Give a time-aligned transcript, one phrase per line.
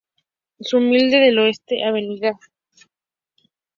[0.59, 2.39] Su límite al oeste es la Av.